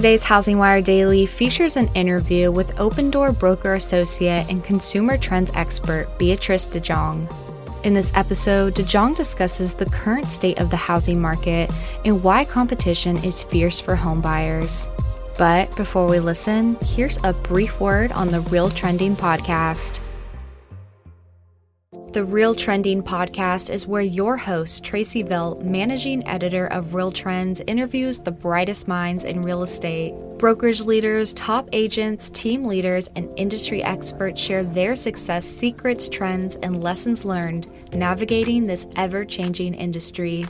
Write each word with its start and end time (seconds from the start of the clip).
Today's 0.00 0.24
HousingWire 0.24 0.82
Daily 0.82 1.26
features 1.26 1.76
an 1.76 1.88
interview 1.88 2.50
with 2.50 2.74
Opendoor 2.76 3.38
broker 3.38 3.74
associate 3.74 4.46
and 4.48 4.64
consumer 4.64 5.18
trends 5.18 5.50
expert 5.52 6.08
Beatrice 6.18 6.64
de 6.64 6.80
Jong. 6.80 7.28
In 7.84 7.92
this 7.92 8.10
episode, 8.14 8.74
DeJong 8.74 9.14
discusses 9.14 9.74
the 9.74 9.84
current 9.84 10.32
state 10.32 10.58
of 10.58 10.70
the 10.70 10.76
housing 10.78 11.20
market 11.20 11.70
and 12.06 12.22
why 12.22 12.46
competition 12.46 13.22
is 13.22 13.44
fierce 13.44 13.78
for 13.78 13.94
homebuyers. 13.94 14.88
But 15.36 15.76
before 15.76 16.06
we 16.06 16.18
listen, 16.18 16.78
here's 16.82 17.18
a 17.22 17.34
brief 17.34 17.78
word 17.78 18.10
on 18.12 18.28
the 18.28 18.40
Real 18.40 18.70
Trending 18.70 19.14
podcast. 19.14 20.00
The 22.12 22.24
Real 22.24 22.56
Trending 22.56 23.04
podcast 23.04 23.72
is 23.72 23.86
where 23.86 24.02
your 24.02 24.36
host, 24.36 24.82
Tracey 24.82 25.22
Velt, 25.22 25.62
managing 25.62 26.26
editor 26.26 26.66
of 26.66 26.86
RealTrends, 26.86 27.62
interviews 27.68 28.18
the 28.18 28.32
brightest 28.32 28.88
minds 28.88 29.22
in 29.22 29.42
real 29.42 29.62
estate. 29.62 30.12
Brokerage 30.36 30.80
leaders, 30.80 31.32
top 31.34 31.68
agents, 31.72 32.28
team 32.30 32.64
leaders, 32.64 33.08
and 33.14 33.32
industry 33.36 33.80
experts 33.84 34.40
share 34.40 34.64
their 34.64 34.96
success 34.96 35.44
secrets, 35.46 36.08
trends, 36.08 36.56
and 36.56 36.82
lessons 36.82 37.24
learned 37.24 37.68
navigating 37.92 38.66
this 38.66 38.88
ever 38.96 39.24
changing 39.24 39.74
industry. 39.74 40.44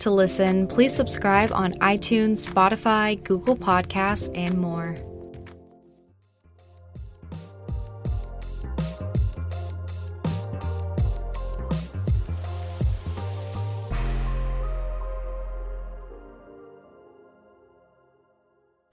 To 0.00 0.10
listen, 0.10 0.66
please 0.66 0.92
subscribe 0.92 1.52
on 1.52 1.74
iTunes, 1.74 2.50
Spotify, 2.50 3.22
Google 3.22 3.56
Podcasts, 3.56 4.36
and 4.36 4.58
more. 4.58 4.96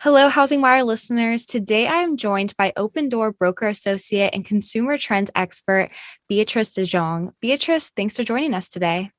Hello, 0.04 0.30
HousingWire 0.30 0.84
listeners. 0.84 1.46
Today 1.46 1.86
I 1.86 1.98
am 1.98 2.18
joined 2.18 2.58
by 2.58 2.74
Opendoor 2.76 3.38
broker 3.38 3.68
associate 3.68 4.32
and 4.34 4.44
consumer 4.44 4.98
trends 4.98 5.30
expert, 5.36 5.92
Beatrice 6.28 6.74
de 6.74 6.86
Jong. 6.86 7.34
Beatrice, 7.40 7.92
thanks 7.96 8.18
for 8.18 8.24
joining 8.24 8.56
us 8.56 8.68
today. 8.68 9.12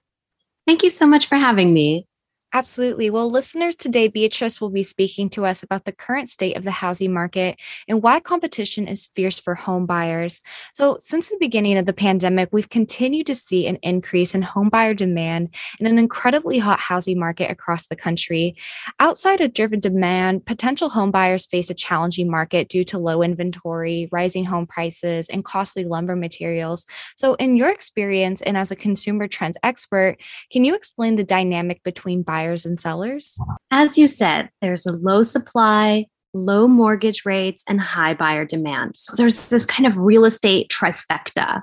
Thank 0.67 0.83
you 0.83 0.91
so 0.91 1.07
much 1.07 1.29
for 1.29 1.37
having 1.37 1.73
me. 1.73 2.09
Absolutely. 2.55 3.09
Well, 3.09 3.31
listeners, 3.31 3.77
today 3.77 4.09
Beatrice 4.09 4.61
will 4.61 4.69
be 4.69 4.83
speaking 4.83 5.31
to 5.31 5.47
us 5.47 5.63
about 5.63 5.87
the 5.87 5.93
current 5.93 6.29
state 6.29 6.55
of 6.55 6.65
the 6.65 6.71
housing 6.71 7.11
market 7.11 7.59
and 7.89 8.03
why 8.03 8.21
competition 8.21 8.87
is 8.87 9.09
fierce 9.15 9.41
for 9.41 9.55
home 9.55 9.87
buyers. 9.87 10.43
So, 10.75 10.99
since 11.01 11.31
the 11.31 11.39
beginning 11.41 11.79
of 11.79 11.87
the 11.87 11.95
pandemic, 11.95 12.51
we've 12.53 12.69
continued 12.69 13.27
to 13.29 13.35
see 13.35 13.67
an 13.67 13.77
increase 13.83 14.35
in 14.35 14.43
home 14.43 14.69
buyer 14.69 14.93
demand 14.93 15.49
and 15.79 15.89
an 15.89 15.99
incredibly 15.99 16.59
hot 16.59 16.79
housing 16.79 17.19
market 17.19 17.51
across 17.51 17.87
the 17.87 17.97
country. 17.97 18.55
Outside 19.01 19.41
of 19.41 19.55
driven 19.55 19.81
demand, 19.81 20.45
potential 20.45 20.91
home 20.91 21.11
buyers 21.11 21.47
face 21.47 21.71
a 21.71 21.75
challenging 21.75 22.31
market 22.31 22.69
due 22.69 22.85
to 22.85 22.99
low 22.99 23.23
inventory, 23.23 24.09
rising 24.13 24.45
home 24.45 24.67
prices, 24.67 25.27
and 25.31 25.43
costly 25.43 25.85
lumber 25.85 26.17
materials. 26.17 26.85
So, 27.17 27.33
in 27.35 27.57
your 27.57 27.71
experience 27.71 28.43
and 28.43 28.59
as 28.59 28.71
a 28.71 28.77
consumer 28.77 29.27
trends 29.27 29.57
expert, 29.63 30.19
can 30.51 30.65
you 30.65 30.75
explain 30.75 31.17
the 31.17 31.25
dynamic 31.25 31.83
between 31.83 32.23
buyers? 32.23 32.42
Buyers 32.43 32.67
and 32.67 32.81
sellers? 32.81 33.39
As 33.71 33.97
you 33.97 34.07
said, 34.07 34.51
there's 34.61 34.87
a 34.87 34.97
low 34.97 35.23
supply, 35.23 36.07
low 36.35 36.67
mortgage 36.67 37.25
rates, 37.25 37.63
and 37.69 37.81
high 37.81 38.15
buyer 38.15 38.45
demand. 38.45 38.97
So 38.97 39.15
there's 39.17 39.49
this 39.49 39.65
kind 39.65 39.87
of 39.87 39.97
real 39.97 40.25
estate 40.25 40.71
trifecta. 40.71 41.63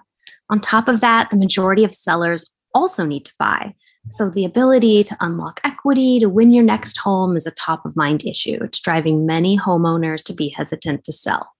On 0.49 0.59
top 0.59 0.87
of 0.87 1.01
that, 1.01 1.29
the 1.29 1.37
majority 1.37 1.83
of 1.83 1.93
sellers 1.93 2.53
also 2.73 3.05
need 3.05 3.25
to 3.25 3.33
buy. 3.37 3.73
So 4.07 4.29
the 4.29 4.45
ability 4.45 5.03
to 5.03 5.17
unlock 5.19 5.59
equity 5.63 6.19
to 6.19 6.29
win 6.29 6.53
your 6.53 6.63
next 6.63 6.97
home 6.97 7.35
is 7.35 7.45
a 7.45 7.51
top 7.51 7.85
of 7.85 7.95
mind 7.95 8.25
issue. 8.25 8.57
It's 8.61 8.79
driving 8.79 9.25
many 9.25 9.57
homeowners 9.57 10.23
to 10.25 10.33
be 10.33 10.49
hesitant 10.49 11.03
to 11.03 11.13
sell. 11.13 11.51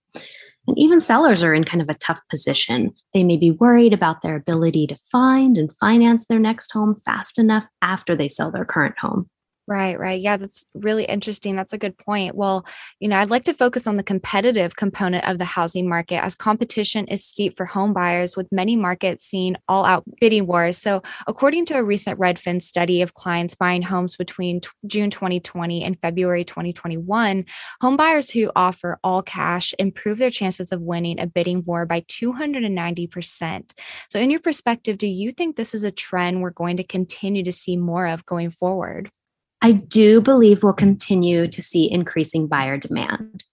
And 0.70 0.78
even 0.78 1.02
sellers 1.02 1.42
are 1.42 1.56
in 1.56 1.64
kind 1.64 1.82
of 1.82 1.90
a 1.90 1.96
tough 1.96 2.22
position. 2.30 2.94
They 3.16 3.24
may 3.24 3.38
be 3.38 3.50
worried 3.50 3.92
about 3.92 4.22
their 4.22 4.36
ability 4.36 4.86
to 4.88 4.98
find 5.12 5.58
and 5.58 5.76
finance 5.78 6.28
their 6.28 6.38
next 6.38 6.72
home 6.72 7.02
fast 7.04 7.40
enough 7.40 7.68
after 7.82 8.16
they 8.16 8.28
sell 8.28 8.52
their 8.52 8.66
current 8.66 8.94
home. 9.00 9.28
Right, 9.70 10.00
right. 10.00 10.20
Yeah, 10.20 10.38
that's 10.38 10.66
really 10.74 11.04
interesting. 11.04 11.56
That's 11.56 11.74
a 11.74 11.78
good 11.78 11.96
point. 11.96 12.34
Well, 12.36 12.66
you 13.00 13.08
know, 13.08 13.18
I'd 13.20 13.30
like 13.30 13.44
to 13.44 13.54
focus 13.54 13.86
on 13.86 13.98
the 13.98 14.04
competitive 14.04 14.76
component 14.76 15.28
of 15.30 15.38
the 15.38 15.46
housing 15.46 15.88
market 15.88 16.24
as 16.24 16.34
competition 16.34 17.06
is 17.08 17.24
steep 17.24 17.56
for 17.56 17.68
home 17.68 17.94
buyers, 17.94 18.36
with 18.36 18.48
many 18.52 18.76
markets 18.76 19.24
seeing 19.26 19.56
all 19.68 19.86
out 19.86 20.04
bidding 20.20 20.48
wars. 20.48 20.80
So, 20.80 21.04
according 21.28 21.66
to 21.66 21.76
a 21.78 21.84
recent 21.84 22.20
Redfin 22.20 22.64
study 22.64 23.04
of 23.04 23.14
clients 23.14 23.54
buying 23.54 23.84
homes 23.84 24.16
between 24.16 24.62
t- 24.62 24.70
June 24.88 25.12
2020 25.12 25.84
and 25.84 26.02
February 26.02 26.44
2021, 26.44 27.44
home 27.80 27.96
buyers 27.96 28.32
who 28.32 28.52
offer 28.56 28.98
all 29.04 29.22
cash 29.22 29.76
improve 29.78 30.18
their 30.18 30.32
chances 30.32 30.72
of 30.72 30.82
winning 30.82 31.22
a 31.22 31.28
bidding 31.28 31.62
war 31.68 31.86
by 31.86 32.00
290%. 32.08 33.74
So, 34.10 34.20
in 34.20 34.32
your 34.32 34.40
perspective, 34.40 34.98
do 34.98 35.06
you 35.06 35.32
think 35.32 35.58
this 35.58 35.76
is 35.76 35.84
a 35.84 35.92
trend 35.92 36.42
we're 36.42 36.50
going 36.50 36.78
to 36.78 36.84
continue 36.84 37.44
to 37.44 37.52
see 37.52 37.78
more 37.78 38.08
of 38.08 38.26
going 38.26 38.50
forward? 38.50 39.12
I 39.62 39.74
do 39.74 40.22
believe 40.22 40.64
we'll 40.64 40.74
continue 40.74 41.48
to 41.48 41.62
see 41.62 41.92
increasing 41.92 42.48
buyer 42.48 42.78
demand. 42.78 43.44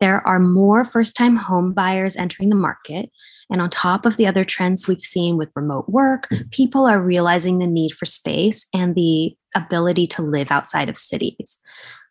There 0.00 0.26
are 0.26 0.38
more 0.38 0.84
first 0.84 1.16
time 1.16 1.36
home 1.36 1.72
buyers 1.72 2.16
entering 2.16 2.48
the 2.48 2.56
market. 2.56 3.10
And 3.50 3.60
on 3.60 3.68
top 3.68 4.06
of 4.06 4.16
the 4.16 4.26
other 4.26 4.44
trends 4.44 4.86
we've 4.86 5.00
seen 5.00 5.36
with 5.36 5.50
remote 5.54 5.88
work, 5.88 6.28
mm-hmm. 6.28 6.48
people 6.50 6.86
are 6.86 7.00
realizing 7.00 7.58
the 7.58 7.66
need 7.66 7.92
for 7.92 8.06
space 8.06 8.66
and 8.72 8.94
the 8.94 9.36
ability 9.54 10.06
to 10.08 10.22
live 10.22 10.50
outside 10.50 10.88
of 10.88 10.96
cities. 10.96 11.58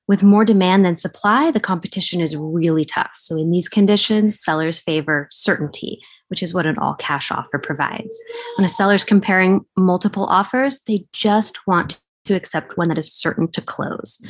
With 0.08 0.24
more 0.24 0.44
demand 0.44 0.86
than 0.86 0.98
supply, 0.98 1.52
the 1.52 1.60
competition 1.60 2.20
is 2.20 2.36
really 2.36 2.84
tough. 2.84 3.12
So, 3.20 3.38
in 3.38 3.52
these 3.52 3.70
conditions, 3.70 4.42
sellers 4.42 4.80
favor 4.80 5.28
certainty, 5.32 6.02
which 6.30 6.42
is 6.42 6.54
what 6.54 6.66
an 6.66 6.80
all 6.80 6.96
cash 6.96 7.32
offer 7.32 7.60
provides. 7.60 8.20
When 8.58 8.66
a 8.66 8.70
seller's 8.70 9.04
comparing 9.04 9.66
multiple 9.78 10.26
offers, 10.26 10.82
they 10.88 11.06
just 11.14 11.68
want 11.68 12.02
to 12.26 12.36
accept 12.36 12.78
one 12.78 12.90
that 12.90 12.98
is 12.98 13.14
certain 13.14 13.50
to 13.52 13.62
close. 13.62 14.22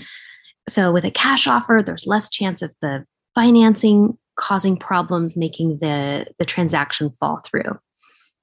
So 0.68 0.92
with 0.92 1.06
a 1.06 1.12
cash 1.12 1.48
offer, 1.48 1.82
there's 1.84 2.08
less 2.08 2.30
chance 2.30 2.62
of 2.62 2.74
the 2.82 3.06
financing 3.36 4.18
causing 4.36 4.78
problems, 4.78 5.36
making 5.36 5.80
the, 5.80 6.26
the 6.40 6.46
transaction 6.46 7.10
fall 7.20 7.42
through. 7.46 7.78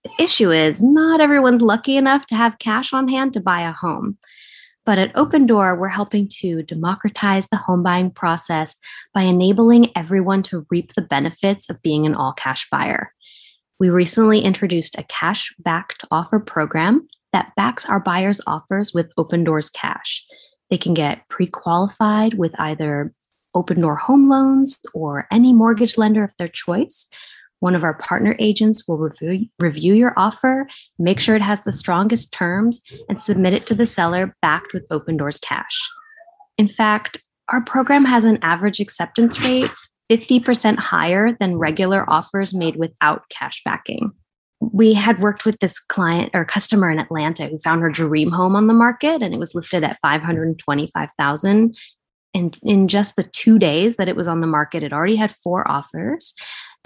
The 0.05 0.25
issue 0.25 0.53
is 0.53 0.83
not 0.83 1.21
everyone's 1.21 1.62
lucky 1.62 1.97
enough 1.97 2.27
to 2.27 2.37
have 2.37 2.59
cash 2.59 2.93
on 2.93 3.09
hand 3.09 3.33
to 3.33 3.41
buy 3.41 3.62
a 3.62 3.73
home. 3.73 4.19
But 4.85 4.99
at 4.99 5.12
Opendoor, 5.15 5.77
we're 5.77 5.89
helping 5.89 6.29
to 6.41 6.62
democratize 6.62 7.49
the 7.49 7.56
home 7.56 7.83
buying 7.83 8.12
process 8.12 8.77
by 9.12 9.23
enabling 9.23 9.91
everyone 9.97 10.43
to 10.45 10.65
reap 10.71 10.95
the 10.95 11.03
benefits 11.03 11.69
of 11.69 11.83
being 11.83 12.06
an 12.06 12.15
all 12.15 12.33
cash 12.33 12.69
buyer. 12.71 13.12
We 13.81 13.89
recently 13.89 14.41
introduced 14.41 14.97
a 14.97 15.03
cash 15.05 15.53
backed 15.59 16.05
offer 16.11 16.39
program 16.39 17.09
that 17.37 17.55
backs 17.55 17.85
our 17.85 18.01
buyers' 18.01 18.41
offers 18.47 18.95
with 18.95 19.15
Opendoor's 19.17 19.69
cash. 19.69 20.25
They 20.71 20.79
can 20.79 20.95
get 20.95 21.29
pre 21.29 21.47
qualified 21.47 22.33
with 22.39 22.59
either 22.59 23.12
Opendoor 23.55 23.99
home 23.99 24.27
loans 24.27 24.79
or 24.94 25.27
any 25.31 25.53
mortgage 25.53 25.99
lender 25.99 26.25
of 26.25 26.33
their 26.38 26.49
choice. 26.49 27.06
One 27.61 27.75
of 27.75 27.85
our 27.85 27.93
partner 27.93 28.37
agents 28.38 28.88
will 28.88 28.97
review, 28.97 29.49
review 29.59 29.93
your 29.93 30.15
offer, 30.17 30.67
make 30.99 31.21
sure 31.21 31.37
it 31.37 31.43
has 31.43 31.62
the 31.62 31.75
strongest 31.75 32.33
terms, 32.33 32.81
and 33.11 33.21
submit 33.21 33.53
it 33.53 33.67
to 33.67 33.75
the 33.75 33.85
seller 33.85 34.35
backed 34.41 34.73
with 34.73 34.89
Opendoor's 34.89 35.39
cash. 35.39 35.79
In 36.56 36.69
fact, 36.69 37.23
our 37.50 37.62
program 37.62 38.06
has 38.06 38.25
an 38.25 38.39
average 38.41 38.81
acceptance 38.81 39.39
rate 39.44 39.71
50% 40.11 40.79
higher 40.79 41.37
than 41.39 41.59
regular 41.59 42.09
offers 42.09 42.55
made 42.55 42.77
without 42.77 43.25
cash 43.29 43.61
backing 43.62 44.15
we 44.73 44.95
had 44.95 45.21
worked 45.21 45.45
with 45.45 45.59
this 45.61 45.79
client 45.79 46.31
or 46.35 46.45
customer 46.45 46.91
in 46.91 46.99
Atlanta 46.99 47.47
who 47.47 47.59
found 47.59 47.83
her 47.83 47.91
dream 47.91 48.31
home 48.31 48.57
on 48.57 48.67
the 48.67 48.75
market 48.75 49.23
and 49.23 49.35
it 49.35 49.39
was 49.39 49.55
listed 49.55 49.85
at 49.85 49.99
525,000 50.01 51.77
and 52.35 52.59
in 52.63 52.89
just 52.89 53.17
the 53.17 53.23
2 53.23 53.59
days 53.59 53.97
that 53.97 54.09
it 54.09 54.17
was 54.17 54.29
on 54.29 54.41
the 54.41 54.47
market. 54.47 54.83
It 54.83 54.93
already 54.93 55.17
had 55.17 55.35
four 55.35 55.71
offers 55.71 56.35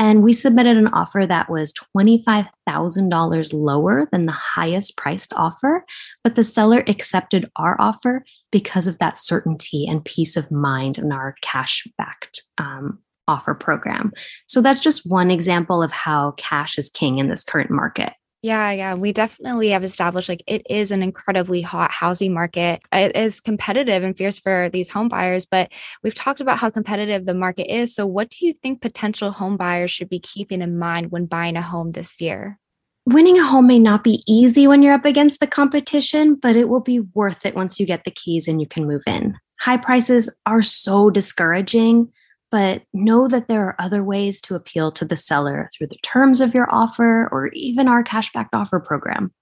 and 0.00 0.22
we 0.22 0.32
submitted 0.32 0.78
an 0.78 0.88
offer 0.88 1.26
that 1.26 1.50
was 1.50 1.74
$25,000 1.96 3.52
lower 3.52 4.08
than 4.10 4.26
the 4.26 4.32
highest 4.32 4.96
priced 4.96 5.32
offer 5.34 5.84
but 6.24 6.34
the 6.34 6.42
seller 6.42 6.82
accepted 6.88 7.50
our 7.56 7.80
offer 7.80 8.24
because 8.50 8.86
of 8.86 8.98
that 8.98 9.18
certainty 9.18 9.86
and 9.86 10.04
peace 10.04 10.36
of 10.36 10.50
mind 10.50 10.98
in 10.98 11.12
our 11.12 11.36
cash 11.42 11.86
backed 11.98 12.42
um, 12.58 12.98
offer 13.30 13.54
program. 13.54 14.12
So 14.48 14.60
that's 14.60 14.80
just 14.80 15.06
one 15.06 15.30
example 15.30 15.82
of 15.82 15.92
how 15.92 16.32
cash 16.32 16.76
is 16.78 16.90
king 16.90 17.18
in 17.18 17.28
this 17.28 17.44
current 17.44 17.70
market. 17.70 18.12
Yeah, 18.42 18.70
yeah, 18.70 18.94
we 18.94 19.12
definitely 19.12 19.68
have 19.68 19.84
established 19.84 20.30
like 20.30 20.42
it 20.46 20.62
is 20.70 20.90
an 20.90 21.02
incredibly 21.02 21.60
hot 21.60 21.90
housing 21.90 22.32
market. 22.32 22.80
It 22.90 23.14
is 23.14 23.38
competitive 23.38 24.02
and 24.02 24.16
fierce 24.16 24.38
for 24.38 24.70
these 24.72 24.88
home 24.88 25.08
buyers, 25.08 25.44
but 25.44 25.70
we've 26.02 26.14
talked 26.14 26.40
about 26.40 26.58
how 26.58 26.70
competitive 26.70 27.26
the 27.26 27.34
market 27.34 27.70
is. 27.70 27.94
So, 27.94 28.06
what 28.06 28.30
do 28.30 28.46
you 28.46 28.54
think 28.54 28.80
potential 28.80 29.30
home 29.30 29.58
buyers 29.58 29.90
should 29.90 30.08
be 30.08 30.20
keeping 30.20 30.62
in 30.62 30.78
mind 30.78 31.10
when 31.10 31.26
buying 31.26 31.56
a 31.56 31.62
home 31.62 31.90
this 31.90 32.18
year? 32.18 32.58
Winning 33.04 33.38
a 33.38 33.46
home 33.46 33.66
may 33.66 33.78
not 33.78 34.02
be 34.02 34.22
easy 34.26 34.66
when 34.66 34.82
you're 34.82 34.94
up 34.94 35.04
against 35.04 35.40
the 35.40 35.46
competition, 35.46 36.34
but 36.34 36.56
it 36.56 36.70
will 36.70 36.80
be 36.80 37.00
worth 37.00 37.44
it 37.44 37.54
once 37.54 37.78
you 37.78 37.84
get 37.84 38.04
the 38.04 38.10
keys 38.10 38.48
and 38.48 38.58
you 38.58 38.66
can 38.66 38.86
move 38.86 39.02
in. 39.06 39.36
High 39.60 39.76
prices 39.76 40.34
are 40.46 40.62
so 40.62 41.10
discouraging 41.10 42.10
but 42.50 42.82
know 42.92 43.28
that 43.28 43.48
there 43.48 43.66
are 43.66 43.76
other 43.78 44.02
ways 44.02 44.40
to 44.42 44.54
appeal 44.54 44.92
to 44.92 45.04
the 45.04 45.16
seller 45.16 45.70
through 45.76 45.88
the 45.88 45.98
terms 46.02 46.40
of 46.40 46.54
your 46.54 46.72
offer 46.72 47.28
or 47.30 47.48
even 47.48 47.88
our 47.88 48.04
cashback 48.04 48.48
offer 48.52 48.80
program. 48.80 49.32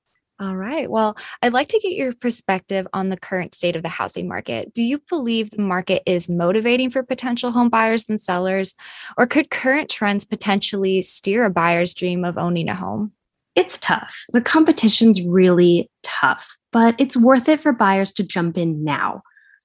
All 0.40 0.56
right. 0.56 0.88
Well, 0.88 1.16
I'd 1.42 1.52
like 1.52 1.66
to 1.68 1.80
get 1.80 1.94
your 1.94 2.12
perspective 2.12 2.86
on 2.92 3.08
the 3.08 3.16
current 3.16 3.56
state 3.56 3.74
of 3.74 3.82
the 3.82 3.88
housing 3.88 4.28
market. 4.28 4.72
Do 4.72 4.82
you 4.82 5.00
believe 5.08 5.50
the 5.50 5.60
market 5.60 6.02
is 6.06 6.28
motivating 6.28 6.90
for 6.90 7.02
potential 7.02 7.50
home 7.50 7.68
buyers 7.68 8.08
and 8.08 8.22
sellers, 8.22 8.74
or 9.16 9.26
could 9.26 9.50
current 9.50 9.90
trends 9.90 10.24
potentially 10.24 11.02
steer 11.02 11.44
a 11.44 11.50
buyer's 11.50 11.92
dream 11.92 12.24
of 12.24 12.38
owning 12.38 12.68
a 12.68 12.74
home? 12.76 13.12
It's 13.56 13.80
tough. 13.80 14.16
The 14.32 14.40
competition's 14.40 15.26
really 15.26 15.90
tough, 16.04 16.56
but 16.70 16.94
it's 16.98 17.16
worth 17.16 17.48
it 17.48 17.60
for 17.60 17.72
buyers 17.72 18.12
to 18.12 18.22
jump 18.22 18.56
in 18.56 18.84
now. 18.84 19.22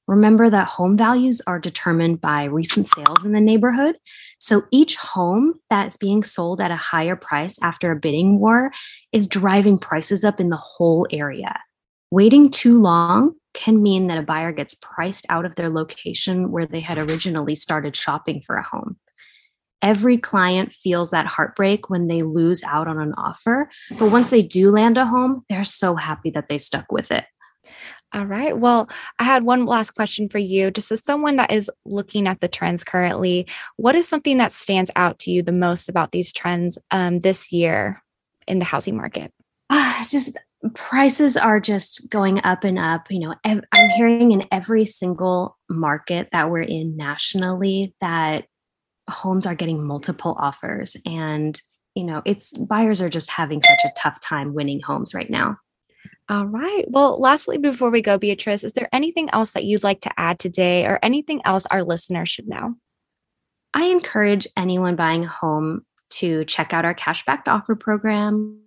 Remember 0.08 0.50
that 0.50 0.68
home 0.68 0.98
values 0.98 1.42
are 1.48 1.60
determined 1.60 2.20
by 2.20 2.44
recent 2.44 2.88
sales 2.90 3.24
in 3.24 3.32
the 3.32 3.40
neighborhood. 3.40 3.98
So 4.40 4.64
each 4.72 4.98
home 4.98 5.56
that's 5.70 5.96
being 5.96 6.24
sold 6.24 6.60
at 6.60 6.72
a 6.72 6.76
higher 6.76 7.16
price 7.16 7.58
after 7.62 7.92
a 7.92 7.96
bidding 7.96 8.40
war 8.40 8.72
is 9.14 9.28
driving 9.28 9.80
prices 9.80 10.24
up 10.24 10.40
in 10.40 10.50
the 10.50 10.58
whole 10.58 11.08
area. 11.12 11.58
Waiting 12.12 12.52
too 12.52 12.82
long 12.82 13.34
can 13.54 13.82
mean 13.82 14.08
that 14.08 14.18
a 14.18 14.24
buyer 14.24 14.52
gets 14.52 14.76
priced 14.76 15.26
out 15.30 15.46
of 15.46 15.56
their 15.56 15.70
location 15.70 16.52
where 16.52 16.66
they 16.66 16.80
had 16.80 16.98
originally 16.98 17.56
started 17.56 17.96
shopping 17.96 18.42
for 18.42 18.58
a 18.58 18.64
home. 18.64 18.98
Every 19.82 20.18
client 20.18 20.74
feels 20.74 21.12
that 21.12 21.26
heartbreak 21.26 21.90
when 21.90 22.08
they 22.08 22.22
lose 22.22 22.64
out 22.64 22.88
on 22.88 23.00
an 23.00 23.14
offer. 23.18 23.70
But 24.00 24.12
once 24.12 24.30
they 24.30 24.42
do 24.42 24.72
land 24.72 24.98
a 24.98 25.06
home, 25.06 25.44
they're 25.50 25.66
so 25.66 25.96
happy 25.96 26.30
that 26.32 26.48
they 26.48 26.58
stuck 26.58 26.92
with 26.92 27.12
it. 27.12 27.26
All 28.14 28.26
right. 28.26 28.56
Well, 28.56 28.90
I 29.18 29.24
had 29.24 29.44
one 29.44 29.66
last 29.66 29.92
question 29.92 30.30
for 30.30 30.38
you. 30.38 30.70
Just 30.70 30.92
as 30.92 31.04
someone 31.04 31.36
that 31.38 31.52
is 31.52 31.72
looking 31.84 32.28
at 32.28 32.42
the 32.42 32.48
trends 32.48 32.84
currently, 32.84 33.48
what 33.78 33.96
is 33.96 34.08
something 34.08 34.38
that 34.38 34.52
stands 34.52 34.92
out 34.96 35.18
to 35.20 35.32
you 35.32 35.42
the 35.42 35.52
most 35.52 35.90
about 35.90 36.12
these 36.12 36.32
trends 36.32 36.78
um, 36.92 37.20
this 37.22 37.52
year 37.52 38.04
in 38.48 38.60
the 38.60 38.66
housing 38.66 38.96
market? 38.96 39.34
Uh, 39.72 40.04
just 40.08 40.38
prices 40.76 41.36
are 41.36 41.60
just 41.60 42.08
going 42.10 42.40
up 42.46 42.64
and 42.64 42.78
up. 42.78 43.10
You 43.10 43.22
know, 43.22 43.36
ev- 43.44 43.64
I'm 43.72 43.90
hearing 43.92 44.32
in 44.32 44.46
every 44.52 44.86
single 44.86 45.58
market 45.68 46.30
that 46.32 46.52
we're 46.52 46.62
in 46.62 46.96
nationally 46.96 47.96
that 48.00 48.46
homes 49.10 49.48
are 49.48 49.56
getting 49.56 49.84
multiple 49.84 50.36
offers. 50.40 50.96
And, 51.06 51.60
you 51.96 52.04
know, 52.04 52.22
it's 52.26 52.56
buyers 52.56 53.02
are 53.02 53.10
just 53.10 53.32
having 53.32 53.60
such 53.60 53.80
a 53.86 53.94
tough 53.98 54.20
time 54.22 54.54
winning 54.54 54.82
homes 54.82 55.16
right 55.16 55.30
now. 55.30 55.58
All 56.30 56.46
right. 56.46 56.86
Well, 56.88 57.20
lastly, 57.20 57.58
before 57.58 57.90
we 57.90 58.02
go, 58.02 58.18
Beatrice, 58.18 58.64
is 58.64 58.74
there 58.74 58.88
anything 58.94 59.30
else 59.32 59.52
that 59.52 59.66
you'd 59.66 59.84
like 59.84 60.02
to 60.02 60.20
add 60.20 60.40
today 60.40 60.86
or 60.86 61.00
anything 61.04 61.42
else 61.44 61.66
our 61.66 61.84
listeners 61.84 62.30
should 62.30 62.48
know? 62.48 62.76
I 63.74 63.86
encourage 63.86 64.48
anyone 64.56 64.96
buying 64.96 65.26
a 65.26 65.28
home 65.28 65.86
to 66.12 66.46
check 66.46 66.74
out 66.74 66.86
our 66.86 66.94
cashback 66.94 67.48
offer 67.48 67.76
program, 67.76 68.60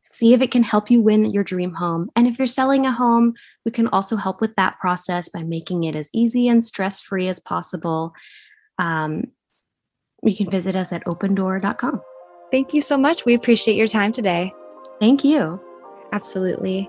see 0.00 0.32
if 0.32 0.40
it 0.40 0.50
can 0.50 0.62
help 0.62 0.90
you 0.90 1.02
win 1.02 1.30
your 1.30 1.44
dream 1.44 1.74
home. 1.74 2.10
And 2.16 2.26
if 2.26 2.38
you're 2.38 2.46
selling 2.46 2.86
a 2.86 2.92
home, 2.92 3.34
we 3.64 3.72
can 3.72 3.88
also 3.88 4.16
help 4.16 4.40
with 4.40 4.54
that 4.56 4.78
process 4.78 5.28
by 5.28 5.42
making 5.42 5.84
it 5.84 5.96
as 5.96 6.10
easy 6.14 6.48
and 6.48 6.64
stress 6.64 7.00
free 7.00 7.28
as 7.28 7.40
possible. 7.40 8.14
Um, 8.78 9.24
you 10.22 10.36
can 10.36 10.48
visit 10.48 10.76
us 10.76 10.92
at 10.92 11.04
opendoor.com. 11.04 12.00
Thank 12.50 12.72
you 12.72 12.82
so 12.82 12.96
much. 12.96 13.24
We 13.24 13.34
appreciate 13.34 13.76
your 13.76 13.88
time 13.88 14.12
today. 14.12 14.52
Thank 15.00 15.24
you. 15.24 15.60
Absolutely. 16.12 16.88